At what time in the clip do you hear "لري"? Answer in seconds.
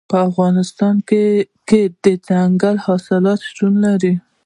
3.85-4.13